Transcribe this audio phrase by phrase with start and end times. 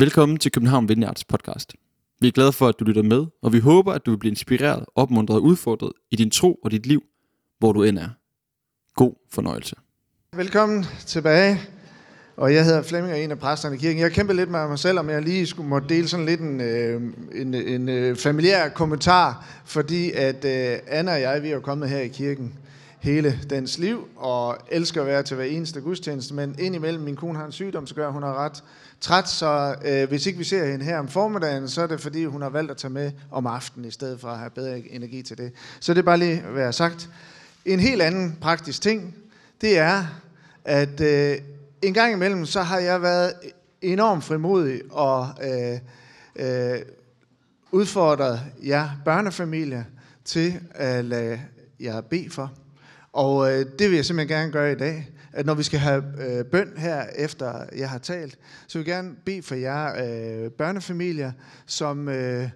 [0.00, 1.74] Velkommen til København Vineyards podcast.
[2.20, 4.30] Vi er glade for, at du lytter med, og vi håber, at du vil blive
[4.30, 7.02] inspireret, opmuntret og udfordret i din tro og dit liv,
[7.58, 8.08] hvor du end er.
[8.94, 9.76] God fornøjelse.
[10.36, 11.60] Velkommen tilbage.
[12.36, 14.02] Og jeg hedder Flemming og er en af præsterne i kirken.
[14.02, 16.60] Jeg kæmper lidt med mig selv, om jeg lige skulle måtte dele sådan lidt en,
[16.60, 17.02] øh,
[17.34, 21.88] en, en øh, familiær kommentar, fordi at øh, Anna og jeg, vi er jo kommet
[21.88, 22.54] her i kirken
[23.00, 27.38] hele dens liv, og elsker at være til hver eneste gudstjeneste, men indimellem min kone
[27.38, 28.62] har en sygdom, så gør hun har ret
[29.00, 32.24] træt, så øh, hvis ikke vi ser hende her om formiddagen, så er det fordi,
[32.24, 35.22] hun har valgt at tage med om aftenen, i stedet for at have bedre energi
[35.22, 35.52] til det.
[35.80, 37.08] Så det er bare lige hvad jeg har sagt.
[37.64, 39.14] En helt anden praktisk ting,
[39.60, 40.04] det er,
[40.64, 41.38] at øh,
[41.82, 43.32] en gang imellem, så har jeg været
[43.82, 45.78] enormt frimodig og øh,
[46.36, 46.78] øh,
[47.72, 49.84] udfordret jer børnefamilier
[50.24, 51.40] til at lade
[51.80, 52.52] jer bede for.
[53.12, 55.08] Og øh, det vil jeg simpelthen gerne gøre i dag.
[55.32, 58.94] At når vi skal have øh, bøn her efter jeg har talt, så vil jeg
[58.94, 59.92] gerne bede for jer
[60.44, 61.32] øh, børnefamilier,
[61.66, 62.48] som øh,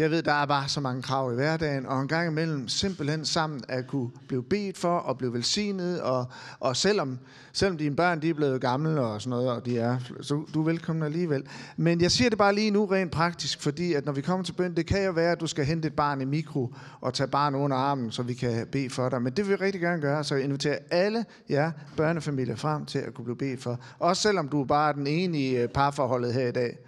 [0.00, 3.24] jeg ved, der er bare så mange krav i hverdagen, og en gang imellem simpelthen
[3.24, 6.26] sammen at kunne blive bedt for og blive velsignet, og,
[6.60, 7.18] og selvom,
[7.52, 10.60] selvom dine børn de er blevet gamle og sådan noget, og de er, så du
[10.60, 11.46] er velkommen alligevel.
[11.76, 14.52] Men jeg siger det bare lige nu rent praktisk, fordi at når vi kommer til
[14.52, 17.28] bøn, det kan jo være, at du skal hente et barn i mikro og tage
[17.28, 19.22] barn under armen, så vi kan bede for dig.
[19.22, 22.98] Men det vil vi rigtig gerne gøre, så jeg inviterer alle jer børnefamilier frem til
[22.98, 23.78] at kunne blive bedt for.
[23.98, 26.78] Også selvom du er bare den ene i øh, parforholdet her i dag.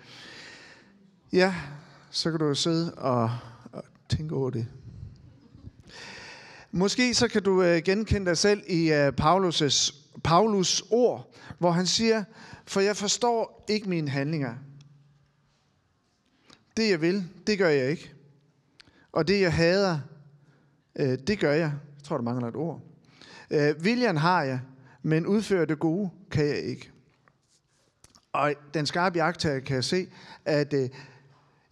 [1.32, 1.54] Ja,
[2.12, 3.30] så kan du jo sidde og,
[3.72, 4.66] og tænke over det.
[6.70, 11.86] Måske så kan du øh, genkende dig selv i øh, Paulus' Paulus ord, hvor han
[11.86, 12.24] siger,
[12.66, 14.54] for jeg forstår ikke mine handlinger.
[16.76, 18.12] Det jeg vil, det gør jeg ikke.
[19.12, 19.98] Og det jeg hader,
[20.96, 21.72] øh, det gør jeg.
[21.96, 22.80] Jeg tror, der mangler et ord.
[23.50, 24.60] Øh, viljen har jeg,
[25.02, 26.90] men udføre det gode kan jeg ikke.
[28.32, 30.08] Og den skarpe jagttager kan jeg se,
[30.44, 30.88] at øh,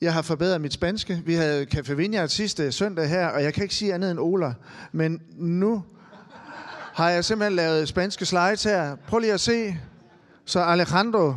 [0.01, 1.23] jeg har forbedret mit spanske.
[1.27, 4.55] Vi havde Café Vineyard sidste søndag her, og jeg kan ikke sige andet end Ola.
[4.93, 5.85] Men nu
[6.93, 8.97] har jeg simpelthen lavet spanske slides her.
[8.97, 9.79] Prøv lige at se.
[10.45, 11.35] Så Alejandro,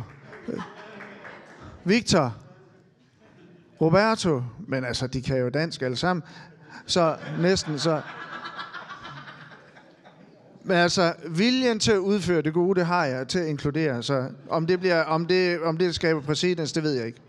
[1.84, 2.36] Victor,
[3.80, 6.22] Roberto, men altså, de kan jo dansk alle sammen.
[6.86, 8.00] Så næsten så...
[10.66, 14.02] Men altså, viljen til at udføre det gode, det har jeg til at inkludere.
[14.02, 17.23] Så om det, bliver, om det, om det skaber præcedens, det ved jeg ikke.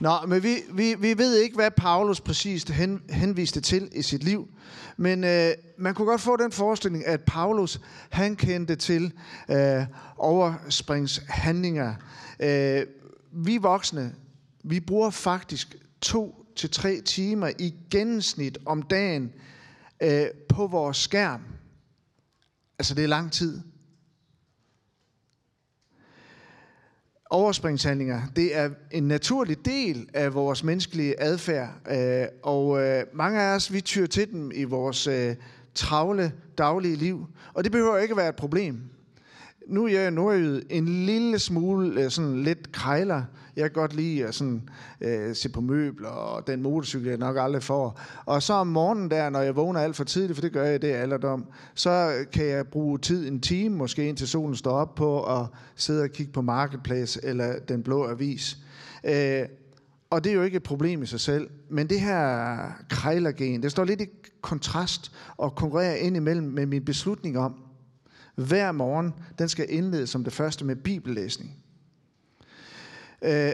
[0.00, 4.24] Nå, men vi, vi, vi ved ikke, hvad Paulus præcist hen, henviste til i sit
[4.24, 4.48] liv.
[4.96, 9.12] Men øh, man kunne godt få den forestilling, at Paulus, han kendte til
[9.50, 9.82] øh,
[10.16, 11.94] overspringshandlinger.
[12.40, 12.86] Øh,
[13.32, 14.14] vi voksne,
[14.64, 19.32] vi bruger faktisk to til tre timer i gennemsnit om dagen
[20.02, 21.40] øh, på vores skærm.
[22.78, 23.60] Altså, det er lang tid.
[27.34, 33.54] Overspringshandlinger, det er en naturlig del af vores menneskelige adfærd, øh, og øh, mange af
[33.54, 35.34] os, vi tyr til dem i vores øh,
[35.74, 38.80] travle daglige liv, og det behøver ikke at være et problem.
[39.66, 43.22] Nu er jeg nordjyd en lille smule øh, sådan lidt krejler.
[43.56, 44.68] Jeg kan godt lide at sådan,
[45.00, 48.00] øh, se på møbler og den motorcykel, jeg nok aldrig får.
[48.26, 50.82] Og så om morgenen der, når jeg vågner alt for tidligt, for det gør jeg,
[50.82, 54.94] det er alderdom, så kan jeg bruge tid en time, måske indtil solen står op
[54.94, 58.58] på, at sidde og kigge på Marketplace eller Den Blå Avis.
[59.04, 59.42] Øh,
[60.10, 62.56] og det er jo ikke et problem i sig selv, men det her
[62.90, 64.06] krejlergen, det står lidt i
[64.40, 67.54] kontrast og konkurrerer ind imellem med min beslutning om,
[68.34, 71.63] hver morgen, den skal indledes som det første med bibellæsning.
[73.24, 73.52] Øh,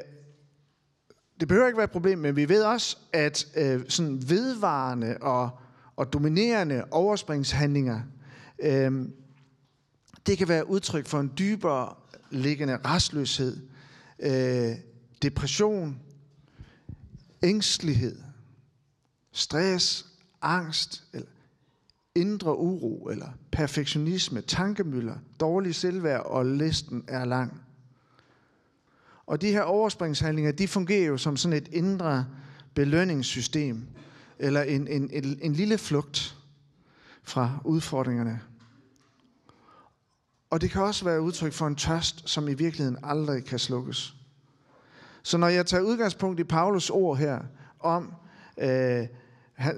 [1.41, 5.51] det behøver ikke være et problem, men vi ved også, at øh, sådan vedvarende og,
[5.97, 8.01] og dominerende overspringshandlinger,
[8.59, 9.09] øh,
[10.27, 11.95] det kan være udtryk for en dybere
[12.31, 13.57] liggende restløshed,
[14.19, 14.77] øh,
[15.23, 16.01] depression,
[17.43, 18.17] ængstelighed,
[19.33, 20.07] stress,
[20.43, 21.29] angst, eller
[22.15, 27.61] indre uro eller perfektionisme, tankemøller, dårlig selvværd, og listen er lang.
[29.31, 32.27] Og de her overspringshandlinger, de fungerer jo som sådan et indre
[32.75, 33.83] belønningssystem,
[34.39, 36.37] eller en, en, en, en lille flugt
[37.23, 38.41] fra udfordringerne.
[40.51, 44.15] Og det kan også være udtryk for en tørst, som i virkeligheden aldrig kan slukkes.
[45.23, 47.41] Så når jeg tager udgangspunkt i Paulus ord her,
[47.81, 48.13] om,
[48.59, 49.07] øh,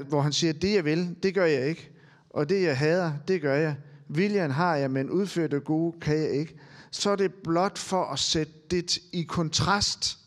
[0.08, 1.90] hvor han siger, det jeg vil, det gør jeg ikke,
[2.31, 3.76] og det jeg hader, det gør jeg.
[4.08, 6.58] Viljen har jeg, men udføre det gode kan jeg ikke.
[6.93, 10.19] Så er det blot for at sætte det i kontrast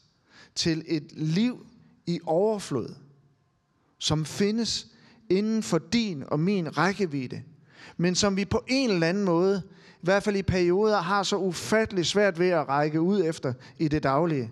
[0.56, 1.66] til et liv
[2.08, 2.96] i overflod,
[4.00, 4.88] som findes
[5.30, 7.44] inden for din og min rækkevidde,
[7.98, 9.62] men som vi på en eller anden måde,
[9.96, 13.88] i hvert fald i perioder, har så ufattelig svært ved at række ud efter i
[13.88, 14.52] det daglige.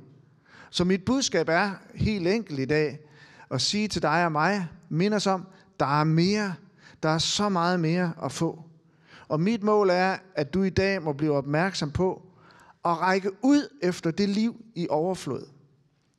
[0.70, 3.00] Så mit budskab er helt enkelt i dag
[3.52, 5.48] at sige til dig og mig, mind os om,
[5.80, 6.54] der er mere,
[7.04, 8.64] der er så meget mere at få.
[9.28, 12.22] Og mit mål er, at du i dag må blive opmærksom på
[12.86, 15.46] at række ud efter det liv i overflod,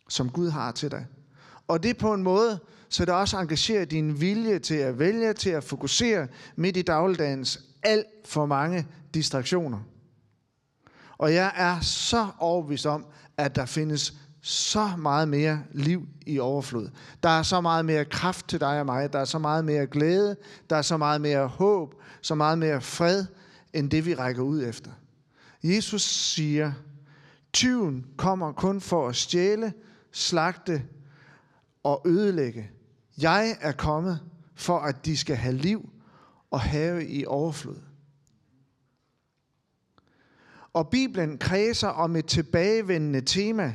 [0.09, 1.07] som Gud har til dig.
[1.69, 2.59] Og det på en måde,
[2.89, 7.61] så det også engagerer din vilje til at vælge, til at fokusere midt i dagligdagens
[7.83, 9.81] alt for mange distraktioner.
[11.19, 14.15] Og jeg er så overbevist om, at der findes
[14.47, 16.89] så meget mere liv i overflod.
[17.23, 19.13] Der er så meget mere kraft til dig og mig.
[19.13, 20.37] Der er så meget mere glæde.
[20.71, 21.95] Der er så meget mere håb.
[22.23, 23.25] Så meget mere fred,
[23.73, 24.91] end det vi rækker ud efter.
[25.63, 26.73] Jesus siger,
[27.53, 29.73] tyven kommer kun for at stjæle,
[30.13, 30.83] slagte
[31.83, 32.71] og ødelægge.
[33.19, 34.21] Jeg er kommet
[34.55, 35.91] for, at de skal have liv
[36.51, 37.81] og have i overflod.
[40.73, 43.75] Og Bibelen kredser om et tilbagevendende tema,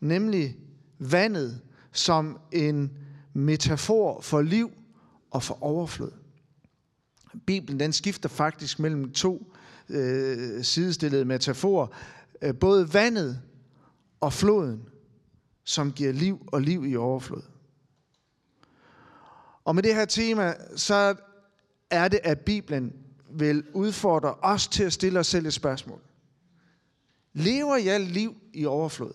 [0.00, 0.56] nemlig
[0.98, 1.60] vandet
[1.92, 2.90] som en
[3.32, 4.70] metafor for liv
[5.30, 6.12] og for overflod.
[7.46, 9.52] Bibelen den skifter faktisk mellem to
[9.88, 11.86] øh, sidestillede metaforer.
[12.42, 13.40] Øh, både vandet
[14.20, 14.82] og floden,
[15.64, 17.42] som giver liv og liv i overflod.
[19.64, 21.14] Og med det her tema, så
[21.90, 22.92] er det, at Bibelen
[23.30, 26.00] vil udfordre os til at stille os selv et spørgsmål.
[27.32, 29.12] Lever jeg liv i overflod?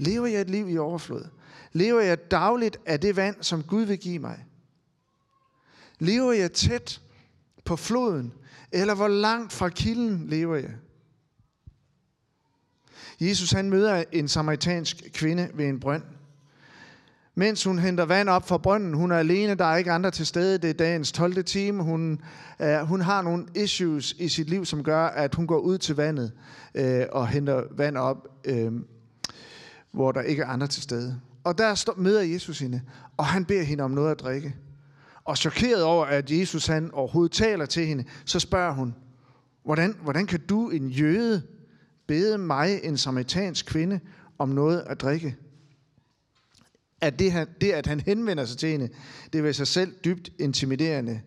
[0.00, 1.24] Lever jeg et liv i overflod?
[1.72, 4.44] Lever jeg dagligt af det vand, som Gud vil give mig?
[5.98, 7.00] Lever jeg tæt
[7.64, 8.32] på floden,
[8.72, 10.70] eller hvor langt fra kilden lever jeg?
[13.20, 16.02] Jesus han møder en samaritansk kvinde ved en brønd.
[17.34, 20.26] Mens hun henter vand op fra brønden, hun er alene, der er ikke andre til
[20.26, 21.44] stede, det er dagens 12.
[21.44, 21.82] time.
[21.82, 22.20] Hun,
[22.60, 25.96] øh, hun har nogle issues i sit liv, som gør, at hun går ud til
[25.96, 26.32] vandet
[26.74, 28.72] øh, og henter vand op, øh,
[29.92, 31.20] hvor der ikke er andre til stede.
[31.44, 32.80] Og der stå, møder Jesus hende,
[33.16, 34.56] og han beder hende om noget at drikke.
[35.24, 38.94] Og chokeret over, at Jesus han overhovedet taler til hende, så spørger hun,
[39.64, 41.42] hvordan, hvordan kan du, en jøde,
[42.06, 44.00] bede mig, en samaritansk kvinde,
[44.38, 45.36] om noget at drikke?
[47.00, 48.88] At det, det, at han henvender sig til hende,
[49.32, 51.20] det er sig selv dybt intimiderende.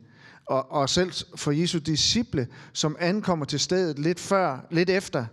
[0.45, 5.25] Og, og selv for Jesu disciple, som ankommer til stedet lidt før, lidt efter,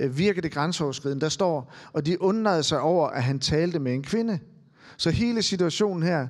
[0.00, 1.20] Øh, virker det grænseoverskridende.
[1.20, 4.38] Der står, og de undrede sig over, at han talte med en kvinde.
[4.96, 6.28] Så hele situationen her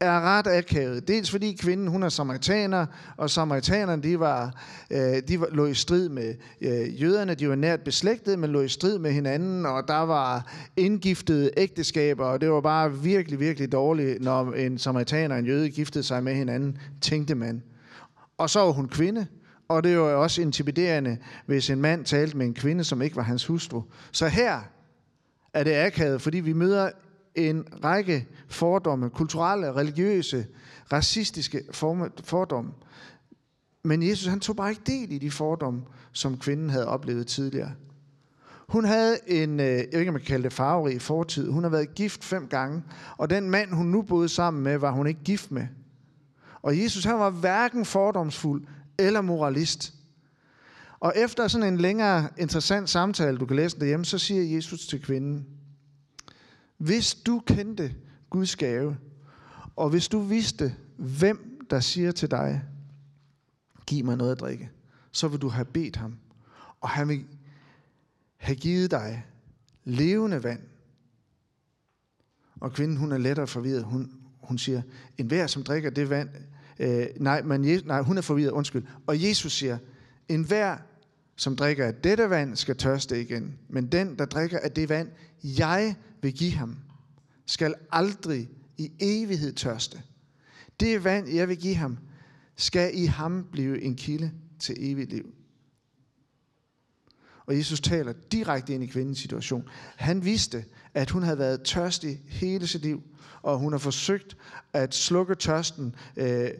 [0.00, 1.08] er ret akavet.
[1.08, 4.54] Dels fordi kvinden, hun er samaritaner, og samaritanerne, de, var,
[4.90, 8.60] øh, de var, lå i strid med øh, jøderne, de var nært beslægtet, men lå
[8.60, 13.72] i strid med hinanden, og der var indgiftede ægteskaber, og det var bare virkelig, virkelig
[13.72, 17.62] dårligt, når en samaritaner og en jøde giftede sig med hinanden, tænkte man.
[18.38, 19.26] Og så var hun kvinde,
[19.68, 23.22] og det var også intimiderende, hvis en mand talte med en kvinde, som ikke var
[23.22, 23.82] hans hustru.
[24.12, 24.60] Så her
[25.54, 26.90] er det akavet, fordi vi møder
[27.34, 30.46] en række fordomme, kulturelle, religiøse,
[30.92, 31.62] racistiske
[32.24, 32.70] fordomme.
[33.84, 35.82] Men Jesus han tog bare ikke del i de fordomme,
[36.12, 37.72] som kvinden havde oplevet tidligere.
[38.68, 41.50] Hun havde en, øh, jeg ved ikke om man kan kalde det farverig fortid.
[41.50, 42.82] Hun har været gift fem gange,
[43.16, 45.66] og den mand, hun nu boede sammen med, var hun ikke gift med.
[46.62, 48.62] Og Jesus han var hverken fordomsfuld
[48.98, 49.94] eller moralist.
[51.00, 55.02] Og efter sådan en længere interessant samtale, du kan læse derhjemme, så siger Jesus til
[55.02, 55.46] kvinden,
[56.78, 57.94] hvis du kendte
[58.30, 58.96] Guds gave,
[59.76, 62.62] og hvis du vidste, hvem der siger til dig,
[63.86, 64.70] giv mig noget at drikke,
[65.12, 66.18] så vil du have bedt ham,
[66.80, 67.24] og han vil
[68.36, 69.26] have givet dig
[69.84, 70.60] levende vand.
[72.60, 73.84] Og kvinden, hun er lettere forvirret.
[73.84, 74.12] Hun,
[74.42, 74.82] hun siger,
[75.18, 76.28] en hver, som drikker det vand,
[76.78, 78.84] øh, nej, men Jesus, nej, hun er forvirret, undskyld.
[79.06, 79.78] Og Jesus siger,
[80.28, 80.76] en hver,
[81.36, 83.58] som drikker af dette vand, skal tørste igen.
[83.68, 85.08] Men den, der drikker af det vand,
[85.42, 86.76] jeg vil give ham,
[87.46, 90.02] skal aldrig i evighed tørste.
[90.80, 91.98] Det vand, jeg vil give ham,
[92.56, 95.34] skal i ham blive en kilde til evigt liv.
[97.46, 99.68] Og Jesus taler direkte ind i kvindens situation.
[99.96, 103.02] Han vidste, at hun havde været tørstig hele sit liv,
[103.42, 104.36] og hun har forsøgt
[104.72, 106.50] at slukke tørsten øh,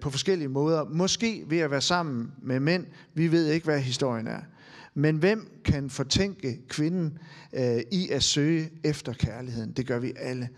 [0.00, 0.84] på forskellige måder.
[0.84, 2.86] Måske ved at være sammen med mænd.
[3.14, 4.40] Vi ved ikke, hvad historien er.
[4.94, 7.18] Men hvem kan fortænke kvinden
[7.52, 9.72] øh, i at søge efter kærligheden?
[9.72, 10.48] Det gør vi alle.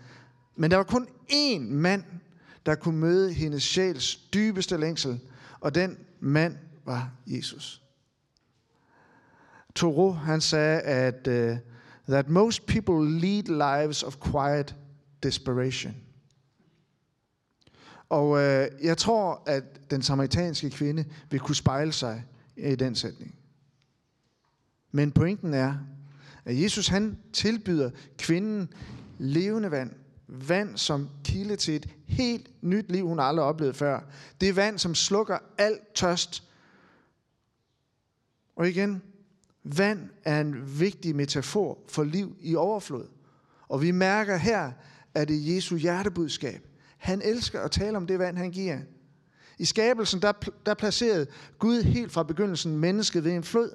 [0.55, 2.03] Men der var kun én mand,
[2.65, 5.19] der kunne møde hendes sjæls dybeste længsel,
[5.59, 7.81] og den mand var Jesus.
[9.75, 11.57] Thoreau, han sagde, at uh,
[12.09, 14.75] that most people lead lives of quiet
[15.23, 15.95] desperation.
[18.09, 22.23] Og øh, jeg tror, at den samaritanske kvinde vil kunne spejle sig
[22.57, 23.35] i den sætning.
[24.91, 25.75] Men pointen er,
[26.45, 28.73] At Jesus han tilbyder kvinden
[29.17, 29.91] levende vand.
[30.27, 33.99] Vand som kilde til et helt nyt liv, hun aldrig oplevet før.
[34.41, 36.43] Det er vand, som slukker al tørst.
[38.55, 39.01] Og igen,
[39.63, 43.07] vand er en vigtig metafor for liv i overflod.
[43.67, 44.71] Og vi mærker her,
[45.15, 46.67] er det Jesu hjertebudskab.
[46.97, 48.77] Han elsker at tale om det vand, han giver.
[49.59, 50.31] I skabelsen, der,
[50.65, 51.27] der placerede
[51.59, 53.69] Gud helt fra begyndelsen mennesket ved en flod.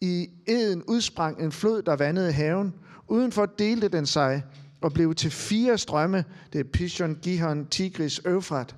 [0.00, 2.74] I eden udsprang en flod, der vandede haven.
[3.08, 4.42] Udenfor delte den sig
[4.80, 6.24] og blev til fire strømme.
[6.52, 8.76] Det er Pishon, Gihon, Tigris, Øfrat.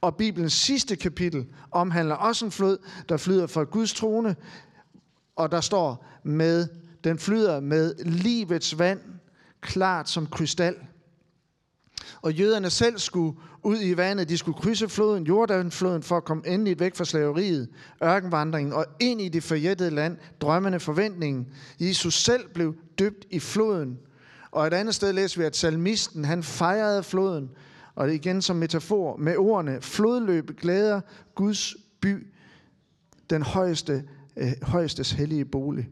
[0.00, 2.78] Og Bibelens sidste kapitel omhandler også en flod,
[3.08, 4.36] der flyder fra Guds trone.
[5.36, 6.68] Og der står med,
[7.04, 9.00] den flyder med livets vand,
[9.60, 10.76] klart som krystal
[12.22, 14.28] og jøderne selv skulle ud i vandet.
[14.28, 17.68] De skulle krydse floden, Jordanfloden, for at komme endeligt væk fra slaveriet,
[18.04, 21.46] ørkenvandringen og ind i det forjættede land, drømmende forventningen.
[21.80, 23.98] Jesus selv blev døbt i floden.
[24.50, 27.50] Og et andet sted læser vi, at salmisten, han fejrede floden,
[27.94, 31.00] og det igen som metafor, med ordene, flodløb glæder
[31.34, 32.26] Guds by,
[33.30, 34.04] den højeste,
[34.36, 35.88] øh, højestes hellige bolig.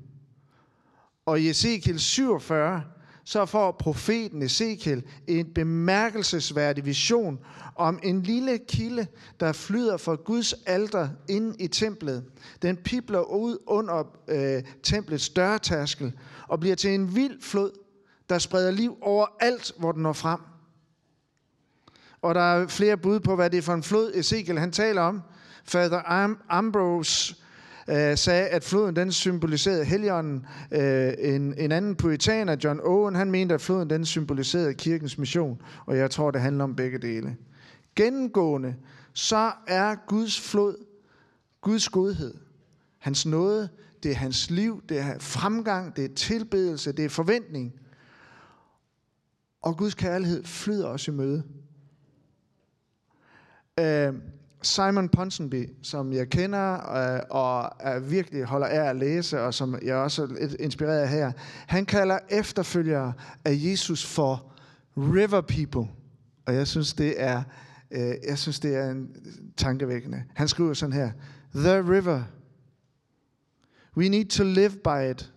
[1.27, 2.83] Og i Ezekiel 47,
[3.25, 7.39] så får profeten Ezekiel en bemærkelsesværdig vision
[7.77, 9.07] om en lille kilde,
[9.41, 12.25] der flyder fra Guds alter ind i templet.
[12.63, 16.13] Den pipler ud under øh, templets dørtaskel
[16.49, 17.71] og bliver til en vild flod,
[18.29, 20.41] der spreder liv over alt, hvor den når frem.
[22.23, 25.03] Og der er flere bud på, hvad det er for en flod, Ezekiel han taler
[25.03, 25.23] om.
[25.65, 27.35] Father Ambrose
[27.89, 30.47] øh, sagde, at floden den symboliserede Helligånden.
[30.73, 35.63] Øh, en, en anden poetaner, John Owen, han mente, at floden den symboliserede kirkens mission,
[35.87, 37.37] og jeg tror, det handler om begge dele.
[37.97, 38.75] Gennemgående,
[39.13, 40.77] så er Guds flod
[41.65, 42.35] Guds godhed.
[42.99, 43.69] Hans nåde,
[44.03, 47.75] det er hans liv, det er fremgang, det er tilbedelse, det er forventning.
[49.63, 51.43] Og Guds kærlighed flyder os i møde.
[53.81, 54.15] Øh,
[54.67, 59.79] Simon Ponsonby, som jeg kender øh, og er virkelig holder af at læse, og som
[59.83, 61.33] jeg også er lidt inspireret af her,
[61.67, 63.13] han kalder efterfølgere
[63.45, 64.53] af Jesus for
[64.97, 65.93] river people.
[66.47, 67.43] Og jeg synes, det er,
[67.91, 69.09] øh, jeg synes, det er en
[69.57, 70.23] tankevækkende.
[70.35, 71.11] Han skriver sådan her,
[71.55, 72.23] The river.
[73.97, 75.33] We need to live by it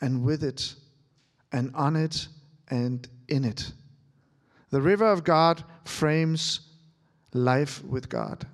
[0.00, 0.76] and with it
[1.52, 2.30] and on it
[2.68, 3.74] and in it.
[4.72, 6.62] The river of God frames
[7.32, 8.46] life with God.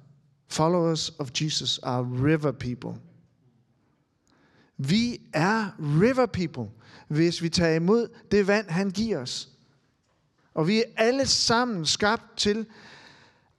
[0.49, 3.01] Followers of Jesus are river people.
[4.77, 6.71] Vi er river people,
[7.09, 9.49] hvis vi tager imod det vand, han giver os.
[10.55, 12.67] Og vi er alle sammen skabt til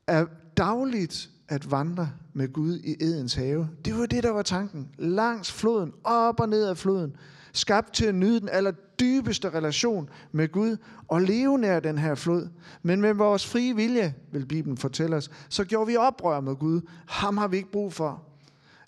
[0.07, 0.27] at
[0.57, 3.69] dagligt at vandre med Gud i Edens have.
[3.85, 4.89] Det var det, der var tanken.
[4.97, 7.15] Langs floden, op og ned af floden.
[7.55, 12.15] Skabt til at nyde den aller dybeste relation med Gud og leve nær den her
[12.15, 12.47] flod.
[12.83, 16.81] Men med vores frie vilje, vil Bibelen fortælle os, så gjorde vi oprør med Gud.
[17.07, 18.23] Ham har vi ikke brug for.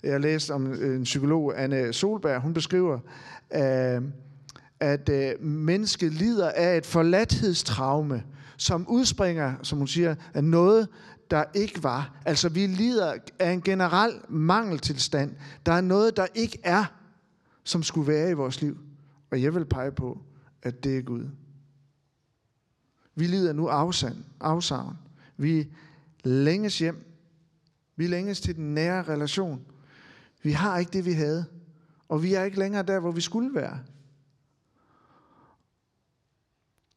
[0.02, 2.98] Jeg læste om øh, en psykolog, Anne Solberg, hun beskriver,
[3.54, 4.02] øh,
[4.80, 8.22] at øh, mennesket lider af et forladthedstraume,
[8.56, 10.88] som udspringer, som hun siger, af noget,
[11.30, 12.20] der ikke var.
[12.24, 15.34] Altså vi lider af en generel mangeltilstand.
[15.66, 16.84] Der er noget, der ikke er,
[17.68, 18.78] som skulle være i vores liv.
[19.30, 20.22] Og jeg vil pege på,
[20.62, 21.28] at det er Gud.
[23.14, 24.98] Vi lider nu afsand, afsavn.
[25.36, 25.68] Vi
[26.24, 27.04] længes hjem.
[27.96, 29.64] Vi længes til den nære relation.
[30.42, 31.44] Vi har ikke det, vi havde.
[32.08, 33.78] Og vi er ikke længere der, hvor vi skulle være.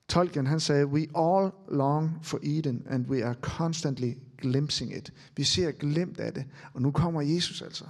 [0.08, 5.14] Tolkien han sagde, we all long for Eden, and we are constantly glimpsing it.
[5.38, 7.86] Vi ser glemt af det, og nu kommer Jesus altså.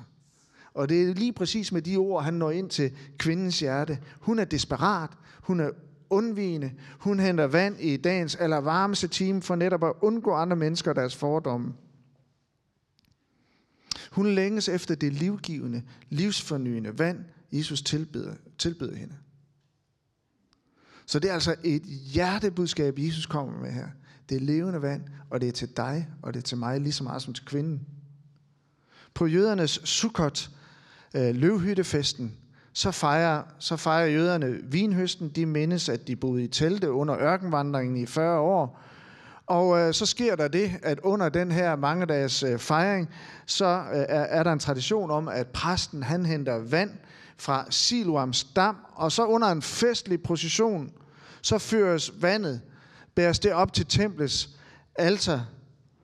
[0.74, 4.00] Og det er lige præcis med de ord, han når ind til kvindens hjerte.
[4.20, 5.10] Hun er desperat,
[5.42, 5.70] hun er
[6.10, 10.92] undvigende, hun henter vand i dagens aller varmeste time for netop at undgå andre mennesker
[10.92, 11.74] og deres fordomme.
[14.12, 19.16] Hun længes efter det livgivende, livsfornyende vand, Jesus tilbyder, tilbyder hende.
[21.06, 23.88] Så det er altså et hjertebudskab, Jesus kommer med her.
[24.30, 26.94] Det er levende vand, og det er til dig, og det er til mig, lige
[26.94, 27.82] så meget som til kvinden.
[29.14, 30.50] På jødernes Sukkot,
[31.14, 32.38] øh, løvhyttefesten,
[32.74, 35.30] så fejrer, så fejrer jøderne vinhøsten.
[35.30, 38.80] De mindes, at de boede i telte under ørkenvandringen i 40 år.
[39.48, 43.10] Og øh, så sker der det, at under den her mange dages øh, fejring,
[43.46, 46.92] så øh, er, er der en tradition om, at præsten han henter vand
[47.38, 50.92] fra Siloams dam, og så under en festlig procession,
[51.42, 52.62] så føres vandet,
[53.16, 54.50] bæres det op til templets
[54.96, 55.40] alter,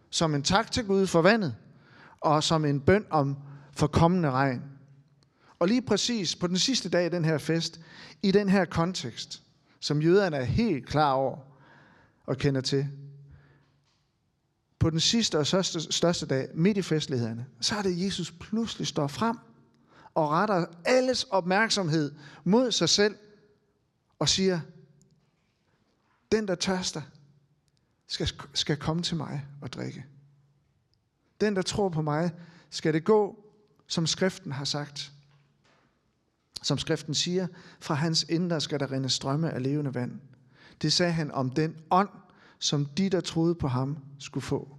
[0.10, 1.56] som en tak til Gud for vandet,
[2.22, 3.38] og som en bøn om
[3.74, 4.62] forkommende regn.
[5.60, 7.80] Og lige præcis på den sidste dag i den her fest,
[8.24, 9.44] i den her kontekst,
[9.80, 11.38] som jøderne er helt klar over
[12.26, 12.88] og kender til,
[14.80, 18.88] på den sidste og største, største dag, midt i festlighederne, så er det, Jesus pludselig
[18.88, 19.38] står frem
[20.14, 23.16] og retter alles opmærksomhed mod sig selv
[24.20, 24.60] og siger,
[26.32, 27.02] den der tørster,
[28.08, 30.06] skal, skal komme til mig og drikke.
[31.42, 32.32] Den der tror på mig,
[32.70, 33.44] skal det gå,
[33.88, 35.12] som skriften har sagt.
[36.68, 37.48] Som skriften siger,
[37.80, 40.12] fra hans indre skal der rinde strømme af levende vand.
[40.82, 42.10] Det sagde han om den ånd,
[42.60, 44.78] som de, der troede på ham, skulle få.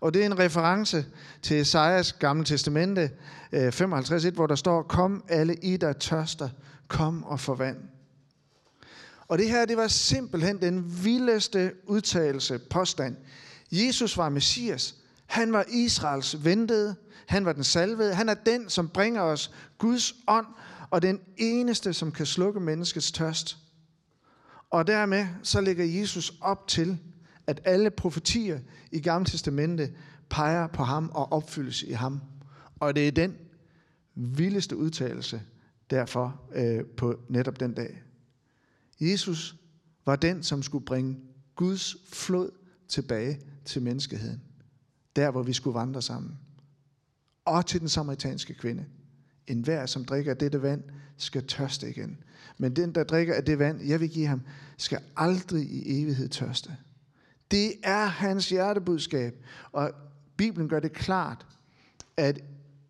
[0.00, 1.06] Og det er en reference
[1.42, 3.10] til Esajas gamle testamente
[3.52, 6.48] øh, 55.1, hvor der står, Kom alle I, der tørster,
[6.88, 7.78] kom og få vand.
[9.28, 13.16] Og det her, det var simpelthen den vildeste udtalelse, påstand.
[13.72, 14.94] Jesus var Messias.
[15.26, 16.96] Han var Israels ventede.
[17.26, 18.14] Han var den salvede.
[18.14, 20.46] Han er den, som bringer os Guds ånd,
[20.90, 23.58] og den eneste, som kan slukke menneskets tørst.
[24.70, 26.98] Og dermed så lægger Jesus op til,
[27.46, 28.60] at alle profetier
[28.92, 29.94] i Gamle Testamente
[30.30, 32.20] peger på ham og opfyldes i ham.
[32.80, 33.36] Og det er den
[34.14, 35.42] vildeste udtalelse
[35.90, 38.02] derfor øh, på netop den dag.
[39.00, 39.56] Jesus
[40.06, 41.16] var den, som skulle bringe
[41.56, 42.50] Guds flod
[42.88, 44.42] tilbage til menneskeheden.
[45.16, 46.38] Der, hvor vi skulle vandre sammen.
[47.44, 48.84] Og til den samaritanske kvinde.
[49.46, 50.82] En hver, som drikker af dette vand,
[51.16, 52.18] skal tørste igen.
[52.58, 54.42] Men den, der drikker af det vand, jeg vil give ham,
[54.76, 56.76] skal aldrig i evighed tørste.
[57.50, 59.44] Det er hans hjertebudskab.
[59.72, 59.90] Og
[60.36, 61.46] Bibelen gør det klart,
[62.16, 62.40] at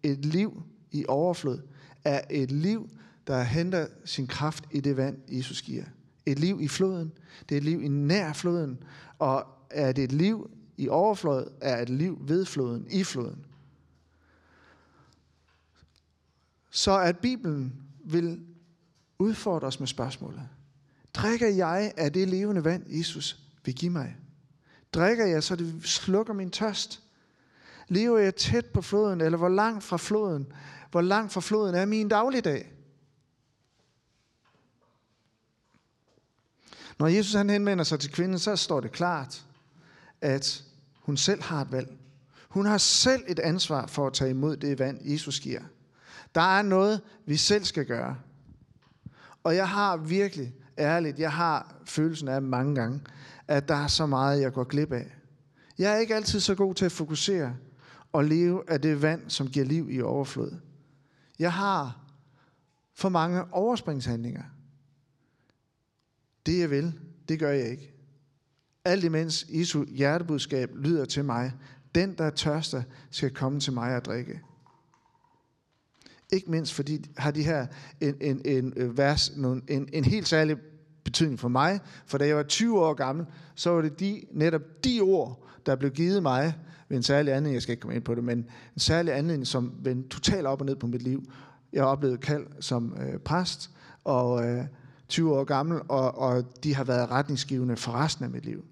[0.02, 1.58] et liv i overflod
[2.04, 2.90] er et liv,
[3.26, 5.84] der henter sin kraft i det vand, Jesus giver.
[6.26, 7.12] Et liv i floden,
[7.48, 8.78] det er et liv i nær floden,
[9.18, 13.44] og er det et liv i overflod, er et liv ved floden, i floden.
[16.70, 17.72] Så at Bibelen
[18.04, 18.46] vil
[19.18, 20.48] udfordre os med spørgsmålet.
[21.14, 24.16] Drikker jeg af det levende vand, Jesus vil give mig?
[24.92, 27.02] Drikker jeg, så det slukker min tørst?
[27.88, 30.52] Lever jeg tæt på floden, eller hvor langt fra floden?
[30.90, 32.72] Hvor langt fra floden er min dagligdag?
[36.98, 39.44] Når Jesus han henvender sig til kvinden, så står det klart,
[40.20, 41.98] at hun selv har et valg.
[42.48, 45.62] Hun har selv et ansvar for at tage imod det vand, Jesus giver.
[46.34, 48.16] Der er noget, vi selv skal gøre.
[49.44, 53.00] Og jeg har virkelig, ærligt, jeg har følelsen af mange gange,
[53.48, 55.16] at der er så meget, jeg går glip af.
[55.78, 57.56] Jeg er ikke altid så god til at fokusere
[58.12, 60.60] og leve af det vand, som giver liv i overflod.
[61.38, 62.00] Jeg har
[62.94, 64.42] for mange overspringshandlinger.
[66.46, 67.94] Det jeg vil, det gør jeg ikke.
[68.84, 71.52] Alt imens Jesu hjertebudskab lyder til mig,
[71.94, 74.40] den der tørster skal komme til mig og drikke.
[76.32, 77.66] Ikke mindst fordi har de her
[78.00, 80.56] en, en, en øh, vers, en, en, en helt særlig
[81.04, 81.80] betydning for mig.
[82.06, 85.76] For da jeg var 20 år gammel, så var det de, netop de ord, der
[85.76, 86.54] blev givet mig
[86.88, 88.38] ved en særlig anledning, jeg skal ikke komme ind på det, men
[88.74, 91.32] en særlig anledning, som vendte totalt op og ned på mit liv.
[91.72, 93.70] Jeg oplevede kald som øh, præst,
[94.04, 94.64] og øh,
[95.08, 98.64] 20 år gammel, og, og de har været retningsgivende for resten af mit liv.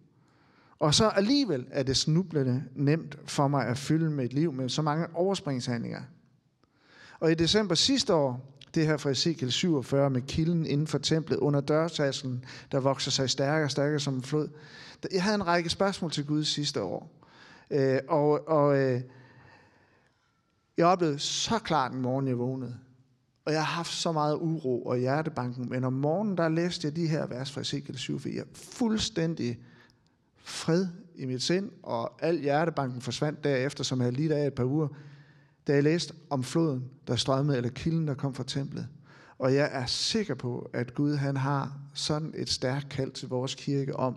[0.78, 4.82] Og så alligevel er det snublende nemt for mig at fylde mit liv med så
[4.82, 6.00] mange overspringshandlinger.
[7.20, 11.36] Og i december sidste år, det her fra Ezekiel 47 med kilden inden for templet
[11.36, 14.48] under dørtaslen, der vokser sig stærkere og stærkere som en flod.
[15.12, 17.10] Jeg havde en række spørgsmål til Gud sidste år.
[17.70, 19.00] Øh, og og øh,
[20.76, 22.76] jeg oplevede så klart en morgen, jeg vågnede.
[23.44, 26.96] Og jeg har haft så meget uro og hjertebanken, men om morgenen, der læste jeg
[26.96, 28.34] de her vers fra Ezekiel 47.
[28.34, 29.58] Jeg fuldstændig
[30.36, 34.64] fred i mit sind, og al hjertebanken forsvandt derefter, som jeg lige af et par
[34.64, 34.88] uger
[35.68, 38.88] da jeg læste om floden, der strømmede, eller kilden, der kom fra templet.
[39.38, 43.54] Og jeg er sikker på, at Gud han har sådan et stærkt kald til vores
[43.54, 44.16] kirke om,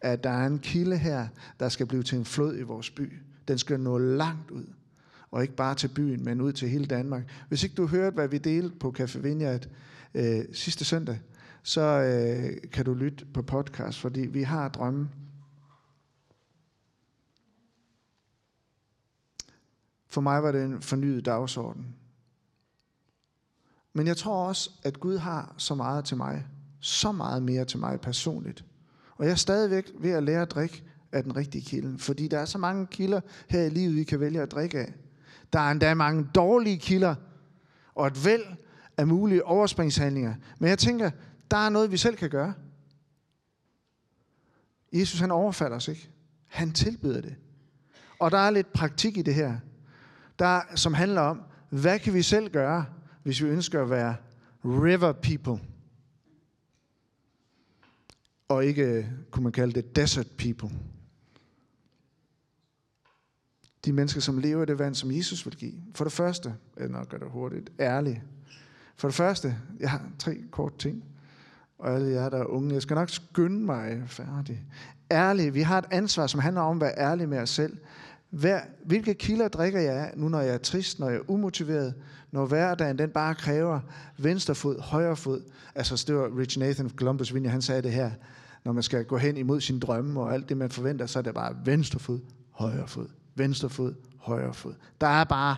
[0.00, 1.26] at der er en kilde her,
[1.60, 3.12] der skal blive til en flod i vores by.
[3.48, 4.64] Den skal nå langt ud.
[5.30, 7.22] Og ikke bare til byen, men ud til hele Danmark.
[7.48, 9.68] Hvis ikke du hørte, hvad vi delte på Café Vineyard
[10.14, 11.20] øh, sidste søndag,
[11.62, 15.08] så øh, kan du lytte på podcast, fordi vi har drømme
[20.08, 21.94] For mig var det en fornyet dagsorden.
[23.92, 26.46] Men jeg tror også, at Gud har så meget til mig.
[26.80, 28.64] Så meget mere til mig personligt.
[29.16, 31.98] Og jeg er stadigvæk ved at lære at drikke af den rigtige kilde.
[31.98, 34.94] Fordi der er så mange kilder her i livet, vi kan vælge at drikke af.
[35.52, 37.14] Der er endda mange dårlige kilder.
[37.94, 38.44] Og et væld
[38.96, 40.34] af mulige overspringshandlinger.
[40.58, 41.10] Men jeg tænker,
[41.50, 42.54] der er noget, vi selv kan gøre.
[44.92, 46.10] Jesus han overfalder os ikke.
[46.46, 47.36] Han tilbyder det.
[48.18, 49.56] Og der er lidt praktik i det her
[50.38, 52.86] der, som handler om, hvad kan vi selv gøre,
[53.22, 54.16] hvis vi ønsker at være
[54.64, 55.64] river people,
[58.48, 60.70] og ikke, kunne man kalde det, desert people.
[63.84, 65.74] De mennesker, som lever i det vand, som Jesus vil give.
[65.94, 68.22] For det første, jeg nok gør det hurtigt, ærlig.
[68.96, 71.04] For det første, jeg har tre kort ting.
[71.78, 74.66] Og alle jer, der er unge, jeg skal nok skynde mig færdig.
[75.10, 77.78] Ærlig, vi har et ansvar, som handler om at være ærlig med os selv.
[78.30, 81.94] Hver, hvilke kilder drikker jeg af, nu når jeg er trist, når jeg er umotiveret,
[82.30, 83.80] når hverdagen den bare kræver
[84.18, 85.42] venstre fod, højre fod.
[85.74, 88.10] Altså det var Rich Nathan Columbus Vinje, han sagde det her,
[88.64, 91.22] når man skal gå hen imod sin drømme og alt det, man forventer, så er
[91.22, 94.74] det bare venstre fod, højre fod, venstre fod, højre fod.
[95.00, 95.56] Der er bare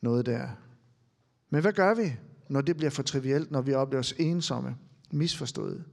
[0.00, 0.48] noget der.
[1.50, 2.16] Men hvad gør vi,
[2.48, 4.76] når det bliver for trivielt, når vi oplever os ensomme,
[5.10, 5.84] misforstået,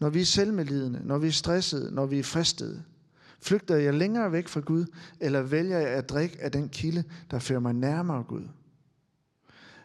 [0.00, 2.82] når vi er selvmedlidende, når vi er stressede, når vi er fristede?
[3.40, 4.86] Flygter jeg længere væk fra Gud,
[5.20, 8.48] eller vælger jeg at drikke af den kilde, der fører mig nærmere Gud?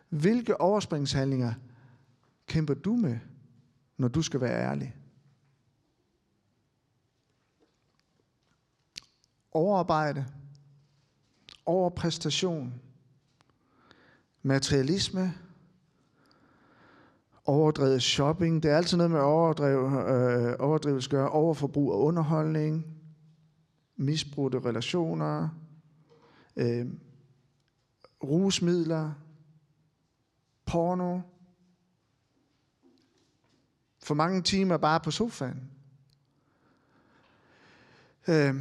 [0.10, 1.54] Hvilke overspringshandlinger
[2.48, 3.20] kæmper du med,
[3.98, 4.96] når du skal være ærlig?
[9.52, 10.26] Overarbejde,
[11.66, 12.74] overpræstation,
[14.42, 15.34] materialisme,
[17.46, 18.64] overdrevet shopping.
[18.64, 21.20] Det er altid noget med overdrev, øh, overdrivelse.
[21.20, 22.86] Overforbrug og underholdning,
[23.96, 25.50] misbrugte relationer,
[26.56, 26.88] øh,
[28.24, 29.12] rusmidler,
[30.66, 31.20] porno.
[34.04, 35.72] For mange timer bare på sofaen.
[38.28, 38.56] Øh,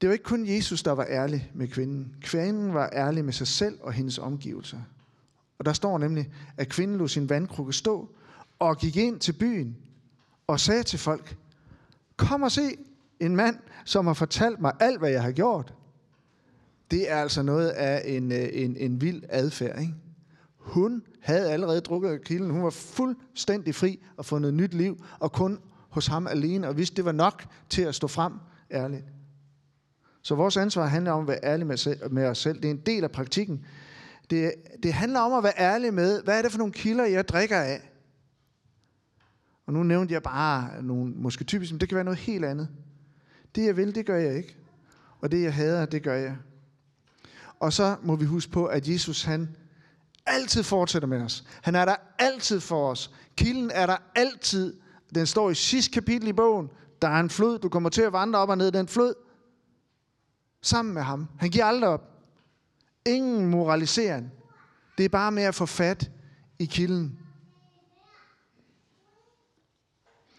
[0.00, 2.16] det var ikke kun Jesus, der var ærlig med kvinden.
[2.20, 4.80] Kvinden var ærlig med sig selv og hendes omgivelser.
[5.58, 8.08] Og der står nemlig, at kvinden lod sin vandkrukke stå
[8.58, 9.76] og gik ind til byen
[10.46, 11.36] og sagde til folk,
[12.16, 12.76] kom og se
[13.22, 15.74] en mand, som har fortalt mig alt, hvad jeg har gjort.
[16.90, 19.80] Det er altså noget af en, øh, en, en vild adfærd.
[19.80, 19.94] Ikke?
[20.56, 22.50] Hun havde allerede drukket kilden.
[22.50, 25.58] Hun var fuldstændig fri og fundet nyt liv, og kun
[25.88, 28.32] hos ham alene, og vidste, det var nok til at stå frem
[28.70, 29.04] ærligt.
[30.22, 32.56] Så vores ansvar handler om at være ærlig med, med os selv.
[32.56, 33.64] Det er en del af praktikken.
[34.30, 37.28] Det, det handler om at være ærlig med, hvad er det for nogle kilder, jeg
[37.28, 37.92] drikker af?
[39.66, 42.68] Og nu nævnte jeg bare nogle, måske typisk, men det kan være noget helt andet.
[43.54, 44.56] Det jeg vil, det gør jeg ikke.
[45.20, 46.36] Og det jeg hader, det gør jeg.
[47.60, 49.56] Og så må vi huske på, at Jesus han
[50.26, 51.44] altid fortsætter med os.
[51.62, 53.10] Han er der altid for os.
[53.36, 54.76] Kilden er der altid.
[55.14, 56.70] Den står i sidste kapitel i bogen.
[57.02, 57.58] Der er en flod.
[57.58, 59.14] Du kommer til at vandre op og ned den flod
[60.62, 61.28] sammen med ham.
[61.38, 62.08] Han giver aldrig op.
[63.06, 64.32] Ingen moralisering.
[64.98, 66.10] Det er bare med at få fat
[66.58, 67.18] i kilden.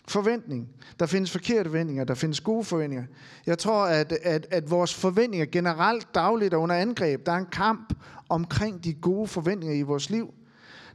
[0.07, 0.69] Forventning.
[0.99, 3.05] Der findes forkerte forventninger, der findes gode forventninger.
[3.45, 7.25] Jeg tror, at, at, at vores forventninger generelt dagligt er under angreb.
[7.25, 7.93] Der er en kamp
[8.29, 10.33] omkring de gode forventninger i vores liv.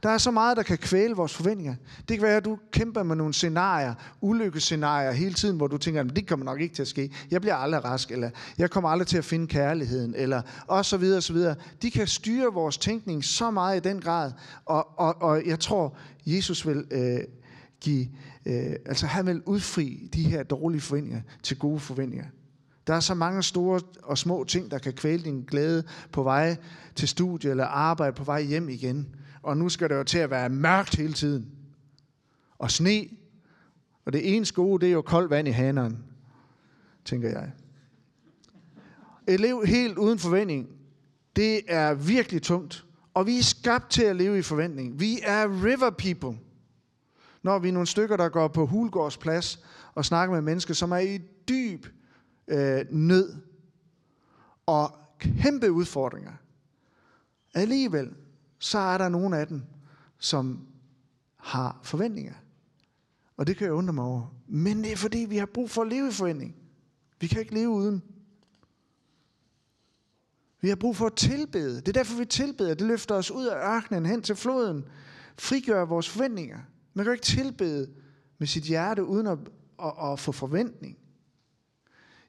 [0.03, 1.75] Der er så meget, der kan kvæle vores forventninger.
[2.09, 6.01] Det kan være, at du kæmper med nogle scenarier, ulykkescenarier hele tiden, hvor du tænker,
[6.01, 7.11] at det kommer nok ikke til at ske.
[7.31, 10.97] Jeg bliver aldrig rask, eller jeg kommer aldrig til at finde kærligheden, eller og så
[10.97, 11.55] videre, og så videre.
[11.81, 14.31] De kan styre vores tænkning så meget i den grad,
[14.65, 17.19] og, og, og jeg tror, Jesus vil øh,
[17.81, 18.07] give,
[18.45, 22.25] øh, altså han vil udfri de her dårlige forventninger til gode forventninger.
[22.87, 26.57] Der er så mange store og små ting, der kan kvæle din glæde på vej
[26.95, 29.07] til studie eller arbejde på vej hjem igen
[29.41, 31.51] og nu skal det jo til at være mørkt hele tiden.
[32.57, 33.07] Og sne.
[34.05, 35.97] Og det eneste gode, det er jo koldt vand i haneren,
[37.05, 37.51] tænker jeg.
[39.27, 40.67] Et liv helt uden forventning,
[41.35, 42.85] det er virkelig tungt.
[43.13, 44.99] Og vi er skabt til at leve i forventning.
[44.99, 46.39] Vi er river people.
[47.43, 49.63] Når vi er nogle stykker, der går på Hulgårdsplads
[49.95, 51.17] og snakker med mennesker, som er i
[51.49, 51.85] dyb
[52.47, 53.35] øh, nød
[54.65, 56.33] og kæmpe udfordringer.
[57.53, 58.15] Alligevel,
[58.59, 59.61] så er der nogle af dem,
[60.17, 60.67] som
[61.35, 62.33] har forventninger.
[63.37, 64.35] Og det kan jeg undre mig over.
[64.47, 66.55] Men det er fordi, vi har brug for at leve i forventning.
[67.19, 68.03] Vi kan ikke leve uden.
[70.61, 71.75] Vi har brug for at tilbede.
[71.75, 72.73] Det er derfor, vi tilbeder.
[72.73, 74.85] Det løfter os ud af ørkenen hen til floden.
[75.37, 76.59] Frigør vores forventninger.
[76.93, 77.89] Man kan jo ikke tilbede
[78.37, 79.37] med sit hjerte uden at,
[79.83, 80.97] at, at få forventning.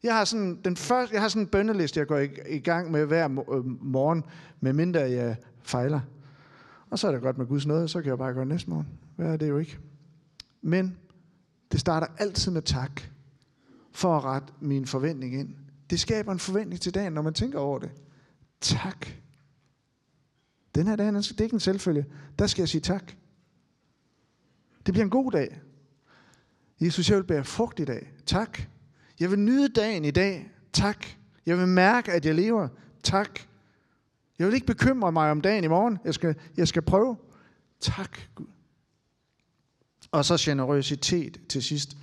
[0.03, 2.91] Jeg har sådan, den første, jeg har sådan en bønneliste, jeg går i, i gang
[2.91, 4.25] med hver øh, morgen,
[4.61, 6.01] medmindre jeg fejler.
[6.91, 8.89] Og så er det godt med Guds nåde, så kan jeg bare gøre næste morgen.
[9.17, 9.79] Hvad er det jo ikke?
[10.63, 10.97] Men
[11.73, 13.01] det starter altid med tak,
[13.93, 15.55] for at rette min forventning ind.
[15.91, 17.91] Det skaber en forventning til dagen, når man tænker over det.
[18.61, 19.07] Tak.
[20.75, 22.07] Den her dag, det er ikke en selvfølge.
[22.39, 23.13] Der skal jeg sige tak.
[24.87, 25.61] Det bliver en god dag.
[26.81, 28.13] Jesus, jeg vil bære frugt i dag.
[28.27, 28.61] Tak.
[29.21, 30.51] Jeg vil nyde dagen i dag.
[30.73, 31.07] Tak.
[31.47, 32.69] Jeg vil mærke, at jeg lever.
[33.03, 33.41] Tak.
[34.39, 35.99] Jeg vil ikke bekymre mig om dagen i morgen.
[36.05, 37.17] Jeg skal, jeg skal prøve.
[37.81, 38.47] Tak, Gud.
[40.13, 41.97] Og så generøsitet til sidst.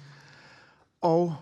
[1.01, 1.35] Og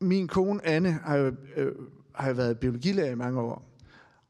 [0.00, 1.72] min kone Anne har jo, øh,
[2.14, 3.73] har jo været biologilærer i mange år.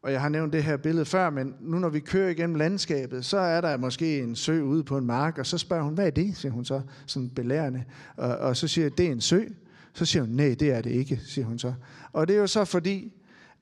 [0.05, 3.25] Og jeg har nævnt det her billede før, men nu når vi kører igennem landskabet,
[3.25, 6.07] så er der måske en sø ude på en mark, og så spørger hun, hvad
[6.07, 7.85] er det, siger hun så, sådan belærende.
[8.17, 9.41] Og, og så siger jeg, det er en sø.
[9.93, 11.75] Så siger hun, nej, det er det ikke, siger hun så.
[12.13, 13.13] Og det er jo så fordi,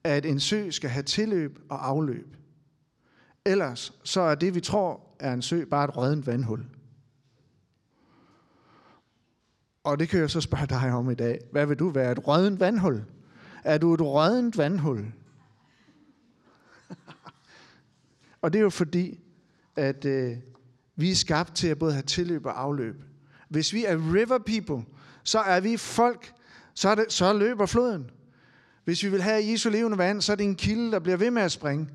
[0.04, 2.36] at en sø skal have tilløb og afløb.
[3.46, 6.64] Ellers så er det, vi tror er en sø, bare et rødent vandhul.
[9.84, 11.38] Og det kan jeg så spørge dig om i dag.
[11.52, 12.12] Hvad vil du være?
[12.12, 13.04] Et rødent vandhul?
[13.64, 15.12] Er du et rødent vandhul?
[18.42, 19.20] Og det er jo fordi,
[19.76, 20.36] at øh,
[20.96, 22.94] vi er skabt til at både have tilløb og afløb.
[23.48, 24.84] Hvis vi er river people,
[25.24, 26.32] så er vi folk,
[26.74, 28.10] så, er det, så løber floden.
[28.84, 31.30] Hvis vi vil have Jesu levende vand, så er det en kilde, der bliver ved
[31.30, 31.88] med at springe.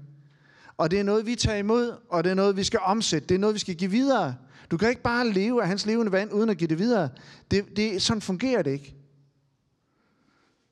[0.78, 3.28] Og det er noget, vi tager imod, og det er noget, vi skal omsætte.
[3.28, 4.36] Det er noget, vi skal give videre.
[4.72, 7.10] Du kan ikke bare leve af hans levende vand, uden at give det videre.
[7.52, 8.96] Det, det, sådan fungerer det ikke.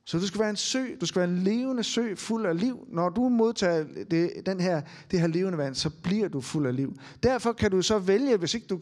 [0.05, 2.87] Så du skal være en sø, du skal være en levende sø fuld af liv.
[2.89, 6.75] Når du modtager det, den her, det her levende vand, så bliver du fuld af
[6.75, 6.93] liv.
[7.23, 8.79] Derfor kan du så vælge, hvis, ikke du,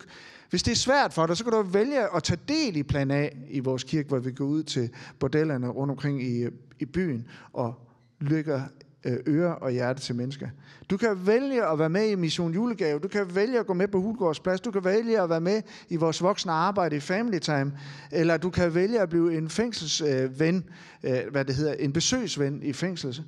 [0.49, 3.11] hvis det er svært for dig, så kan du vælge at tage del i plan
[3.11, 6.47] A i vores kirke, hvor vi går ud til bordellerne rundt omkring i,
[6.79, 7.73] i byen og
[8.19, 8.61] lykker
[9.05, 10.47] Øh, øre og hjerte til mennesker.
[10.89, 12.99] Du kan vælge at være med i Mission Julegave.
[12.99, 14.61] Du kan vælge at gå med på Hulgårdsplads.
[14.61, 17.77] Du kan vælge at være med i vores voksne arbejde i Family Time.
[18.11, 20.65] Eller du kan vælge at blive en fængselsven,
[21.03, 23.23] øh, øh, hvad det hedder, en besøgsven i fængsel.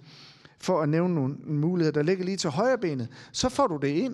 [0.59, 3.07] For at nævne nogle muligheder, der ligger lige til højre benet.
[3.31, 4.13] Så får du det ind.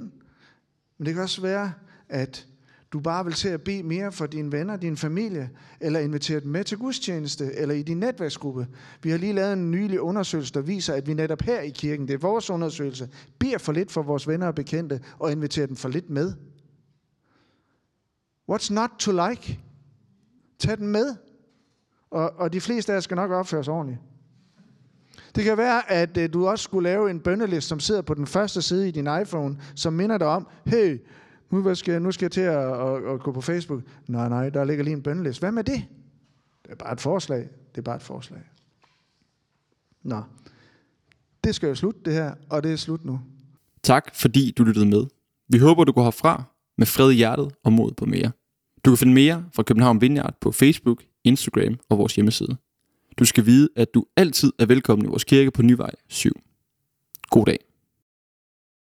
[0.98, 1.74] Men det kan også være,
[2.10, 2.48] at
[2.94, 5.50] du bare vil til at bede mere for dine venner, din familie,
[5.80, 8.68] eller invitere dem med til gudstjeneste, eller i din netværksgruppe.
[9.04, 12.08] Vi har lige lavet en nylig undersøgelse, der viser, at vi netop her i kirken,
[12.08, 15.76] det er vores undersøgelse, beder for lidt for vores venner og bekendte, og inviterer dem
[15.76, 16.34] for lidt med.
[18.52, 19.60] What's not to like?
[20.60, 21.16] Tag den med.
[22.12, 24.00] Og, og de fleste af jer skal nok opføre sig ordentligt.
[25.36, 28.28] Det kan være, at øh, du også skulle lave en bønneliste, som sidder på den
[28.28, 31.00] første side i din iPhone, som minder dig om, hey,
[31.52, 33.82] nu skal, jeg, nu skal jeg til at, at, at gå på Facebook.
[34.08, 35.40] Nej, nej, der ligger lige en bøndeliste.
[35.40, 35.84] Hvad med det?
[36.64, 37.40] Det er bare et forslag.
[37.72, 38.42] Det er bare et forslag.
[40.04, 40.24] Nå.
[41.44, 43.20] Det skal jo slutte det her, og det er slut nu.
[43.84, 45.06] Tak fordi du lyttede med.
[45.50, 46.44] Vi håber, du går herfra
[46.78, 48.32] med fred i hjertet og mod på mere.
[48.86, 52.58] Du kan finde mere fra København Vineyard på Facebook, Instagram og vores hjemmeside.
[53.20, 56.32] Du skal vide, at du altid er velkommen i vores kirke på Nyvej 7.
[57.30, 57.71] God dag.